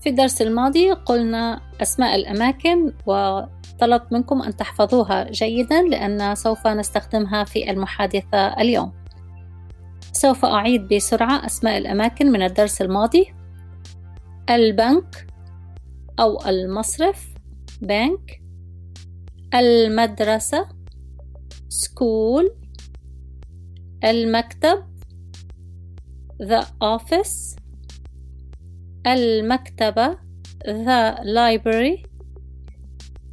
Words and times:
في 0.00 0.08
الدرس 0.08 0.42
الماضي 0.42 0.90
قلنا 0.90 1.60
أسماء 1.82 2.14
الأماكن 2.14 2.92
وطلبت 3.06 4.12
منكم 4.12 4.42
أن 4.42 4.56
تحفظوها 4.56 5.30
جيدا 5.30 5.82
لأن 5.82 6.34
سوف 6.34 6.66
نستخدمها 6.66 7.44
في 7.44 7.70
المحادثة 7.70 8.60
اليوم. 8.60 8.92
سوف 10.12 10.44
أعيد 10.44 10.94
بسرعة 10.94 11.46
أسماء 11.46 11.78
الأماكن 11.78 12.32
من 12.32 12.42
الدرس 12.42 12.82
الماضي. 12.82 13.34
البنك 14.50 15.26
أو 16.20 16.46
المصرف 16.46 17.34
بنك. 17.82 18.42
المدرسة 19.54 20.68
school. 21.70 22.50
المكتب 24.04 24.84
the 26.42 26.64
office. 26.82 27.56
المكتبة 29.12 30.18
the 30.64 31.14
library 31.24 32.06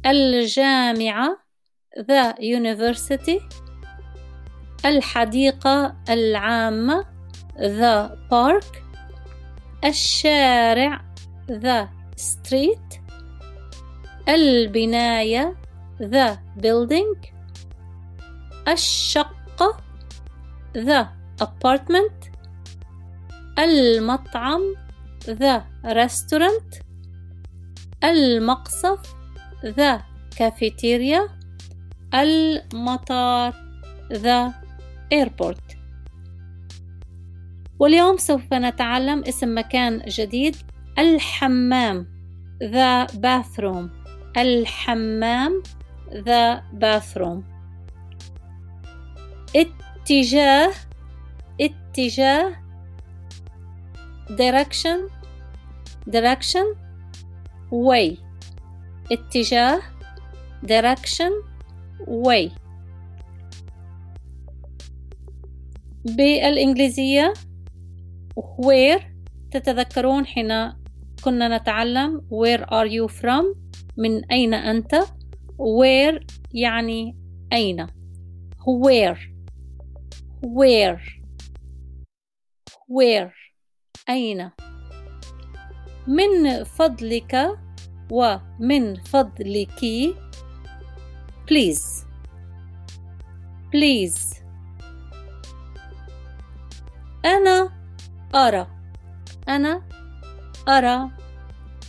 الجامعة 0.06 1.38
the 1.98 2.34
university 2.40 3.42
الحديقة 4.84 5.96
العامة 6.08 7.04
the 7.56 8.10
park 8.30 8.78
الشارع 9.84 11.04
the 11.48 11.86
street 12.16 13.00
البناية 14.28 15.56
the 16.00 16.36
building 16.60 17.28
الشقة 18.68 19.76
the 20.74 21.06
apartment 21.42 22.30
المطعم 23.58 24.85
the 25.26 25.62
restaurant 25.84 26.80
المقصف 28.04 29.14
the 29.62 30.00
cafeteria 30.38 31.30
المطار 32.14 33.52
the 34.10 34.52
airport 35.14 35.76
واليوم 37.78 38.16
سوف 38.16 38.52
نتعلم 38.52 39.24
اسم 39.28 39.58
مكان 39.58 40.02
جديد 40.08 40.56
الحمام 40.98 42.06
the 42.62 43.06
bathroom 43.12 43.88
الحمام 44.36 45.62
the 46.10 46.60
bathroom 46.80 47.42
اتجاه 49.56 50.72
اتجاه 51.60 52.52
direction 54.28 55.15
direction 56.10 56.76
way 57.70 58.18
اتجاه 59.12 59.80
direction 60.66 61.32
way 62.06 62.50
بالإنجليزية 66.04 67.32
where 68.38 69.02
تتذكرون 69.50 70.26
حين 70.26 70.72
كنا 71.24 71.58
نتعلم 71.58 72.20
where 72.30 72.64
are 72.64 72.86
you 72.88 73.08
from 73.08 73.56
من 73.96 74.24
أين 74.24 74.54
أنت 74.54 74.94
where 75.58 76.24
يعني 76.54 77.16
أين 77.52 77.86
where 78.66 79.18
where 80.42 81.00
where 82.88 83.32
أين 84.08 84.50
من 86.06 86.64
فضلك 86.64 87.58
ومن 88.10 88.94
فضلك 88.94 89.80
please 91.46 92.06
please. 93.72 94.42
أنا 97.24 97.70
أرى 98.34 98.66
أنا 99.48 99.82
أرى 100.68 101.10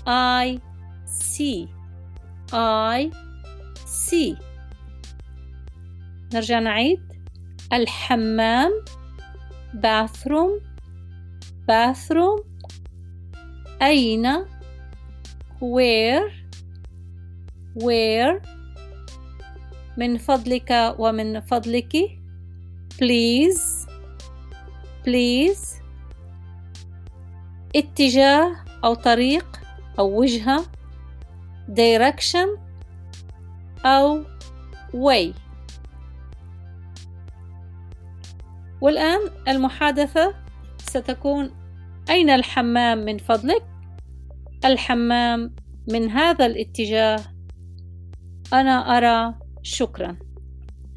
I 0.08 0.60
see 1.06 1.68
I 2.54 3.12
see. 3.86 4.36
نرجع 6.34 6.60
نعيد. 6.60 7.00
الحمام 7.74 8.72
bathroom 9.74 10.62
bathroom. 11.70 12.47
أين؟ 13.82 14.46
Where? 15.60 16.32
Where? 17.76 18.42
من 19.98 20.18
فضلك 20.18 20.96
ومن 21.00 21.40
فضلك. 21.40 22.20
Please. 22.98 23.88
Please. 25.06 25.82
اتجاه 27.76 28.56
أو 28.84 28.94
طريق 28.94 29.60
أو 30.00 30.20
وجهة. 30.20 30.66
Direction 31.70 32.60
أو 33.86 34.24
way. 34.94 35.34
والآن 38.82 39.20
المحادثة 39.48 40.36
ستكون 40.78 41.52
أين 42.10 42.30
الحمام 42.30 42.98
من 42.98 43.18
فضلك؟ 43.18 43.66
الحمام 44.66 45.56
من 45.88 46.10
هذا 46.10 46.46
الاتجاه. 46.46 47.20
أنا 48.54 48.98
أرى. 48.98 49.36
شكرا. 49.62 50.18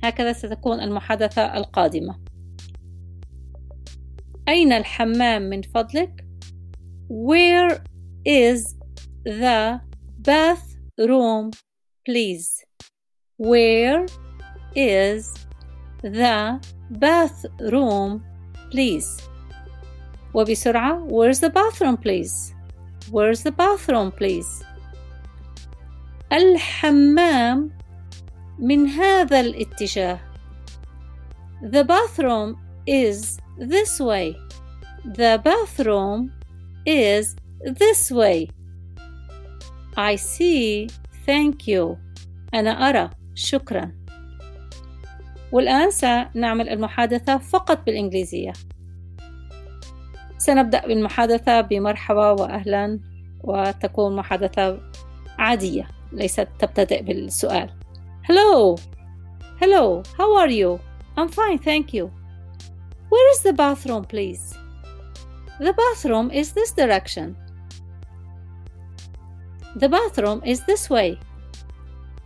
هكذا 0.05 0.33
ستكون 0.33 0.81
المحادثة 0.81 1.57
القادمة. 1.57 2.21
أين 4.49 4.73
الحمام 4.73 5.43
من 5.43 5.63
فضلك؟ 5.63 6.27
Where 7.11 7.79
is 8.25 8.77
the 9.25 9.81
bathroom 10.23 11.51
please? 12.05 12.65
Where 13.37 14.07
is 14.77 15.35
the 16.03 16.61
bathroom 16.91 18.23
please? 18.71 19.30
وبسرعة 20.34 21.08
where's 21.08 21.40
the 21.40 21.50
bathroom 21.50 21.98
please 21.98 22.54
where's 23.12 23.44
the 23.44 23.52
bathroom 23.52 24.12
please 24.12 24.66
الحمام 26.34 27.72
من 28.60 28.88
هذا 28.88 29.40
الاتجاه 29.40 30.20
the 31.62 31.84
bathroom 31.84 32.56
is 32.88 33.40
this 33.58 34.00
way 34.00 34.36
the 35.06 35.40
bathroom 35.44 36.32
is 36.86 37.36
this 37.80 38.12
way 38.12 38.50
I 39.98 40.16
see 40.16 40.90
thank 41.26 41.68
you 41.68 41.98
أنا 42.54 42.90
أرى 42.90 43.10
شكرا 43.36 43.92
والآن 45.52 45.92
سنعمل 45.92 46.70
المحادثة 46.70 47.38
فقط 47.38 47.86
بالإنجليزية 47.86 48.54
سنبدأ 50.41 50.87
بالمحادثة 50.87 51.61
بمرحبا 51.61 52.31
وأهلا 52.31 53.01
وتكون 53.45 54.17
محادثة 54.17 54.81
عادية 55.39 55.89
ليست 56.13 56.49
تبتدئ 56.59 57.03
بالسؤال 57.03 57.71
Hello 58.23 58.77
Hello 59.61 60.03
How 60.19 60.37
are 60.37 60.51
you 60.51 60.81
I'm 61.17 61.29
fine 61.29 61.59
thank 61.59 61.93
you 61.93 62.11
Where 63.11 63.31
is 63.33 63.41
the 63.43 63.53
bathroom 63.53 64.05
please 64.05 64.55
The 65.61 65.75
bathroom 65.83 66.31
is 66.31 66.53
this 66.53 66.73
direction 66.73 67.37
The 69.77 69.89
bathroom 69.89 70.43
is 70.45 70.61
this 70.67 70.91
way. 70.91 71.19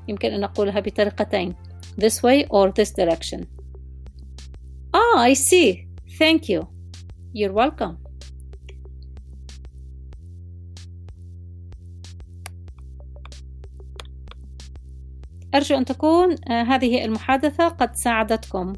يمكن 0.08 0.32
أن 0.32 0.40
نقولها 0.40 0.80
بطريقتين 0.80 1.54
this 1.96 2.22
way 2.22 2.46
or 2.50 2.72
this 2.72 2.90
direction. 2.90 3.46
Ah, 4.94 5.18
I 5.18 5.34
see. 5.34 5.86
Thank 6.18 6.48
you. 6.48 6.68
You're 7.32 7.52
welcome. 7.52 8.03
أرجو 15.54 15.76
أن 15.76 15.84
تكون 15.84 16.36
هذه 16.50 17.04
المحادثة 17.04 17.68
قد 17.68 17.96
ساعدتكم. 17.96 18.72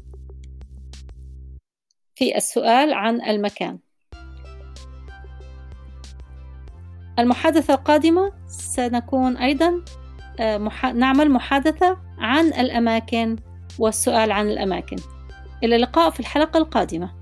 في 2.15 2.37
السؤال 2.37 2.93
عن 2.93 3.21
المكان. 3.21 3.79
المحادثة 7.19 7.73
القادمة 7.73 8.31
سنكون 8.47 9.37
أيضا 9.37 9.85
آه، 10.39 10.57
نعمل 10.93 11.31
محادثة 11.31 11.97
عن 12.17 12.45
الأماكن 12.45 13.35
والسؤال 13.79 14.31
عن 14.31 14.49
الأماكن. 14.49 14.97
إلى 15.63 15.75
اللقاء 15.75 16.09
في 16.09 16.19
الحلقة 16.19 16.57
القادمة. 16.57 17.16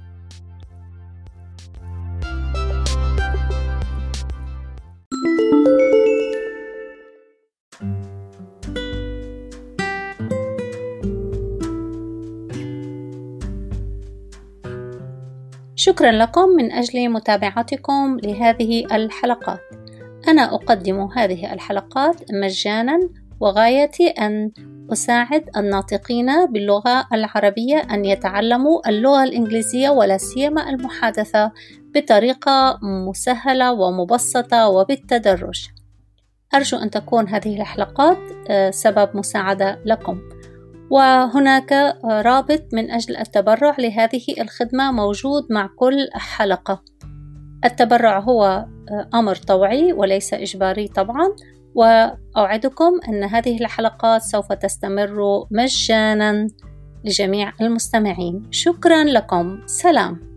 شكرا 15.86 16.12
لكم 16.12 16.50
من 16.50 16.72
أجل 16.72 17.10
متابعتكم 17.10 18.18
لهذه 18.24 18.86
الحلقات 18.96 19.60
أنا 20.28 20.56
أقدم 20.56 21.02
هذه 21.16 21.54
الحلقات 21.54 22.16
مجانا 22.32 23.00
وغايتي 23.40 24.08
أن 24.08 24.52
أساعد 24.94 25.50
الناطقين 25.58 26.46
باللغة 26.46 27.08
العربية 27.14 27.78
أن 27.78 28.06
يتعلموا 28.06 28.90
اللغة 28.90 29.24
الإنجليزية 29.24 29.90
ولا 29.90 30.18
سيما 30.18 30.70
المحادثة 30.70 31.52
بطريقة 31.96 32.80
مسهلة 33.10 33.74
ومبسطة 33.74 34.70
وبالتدرج. 34.70 35.68
أرجو 36.56 36.78
أن 36.78 36.90
تكون 36.90 37.30
هذه 37.30 37.62
الحلقات 37.62 38.18
آه، 38.50 38.72
سبب 38.72 39.18
مساعدة 39.18 39.80
لكم. 39.86 40.20
وهناك 40.90 41.98
رابط 42.06 42.74
من 42.74 42.92
أجل 42.92 43.18
التبرع 43.18 43.76
لهذه 43.80 44.24
الخدمة 44.40 44.92
موجود 44.92 45.44
مع 45.50 45.70
كل 45.76 46.10
حلقة. 46.14 46.84
التبرع 47.66 48.20
هو 48.20 48.66
آه، 48.92 49.10
أمر 49.14 49.36
طوعي 49.36 49.94
وليس 49.94 50.34
إجباري 50.34 50.88
طبعا 50.88 51.36
وأوعدكم 51.76 53.00
أن 53.10 53.24
هذه 53.24 53.62
الحلقات 53.62 54.22
سوف 54.22 54.54
تستمر 54.54 55.46
مجانا 55.52 56.48
لجميع 57.06 57.54
المستمعين. 57.62 58.44
شكرا 58.52 59.04
لكم. 59.04 59.60
سلام. 59.66 60.35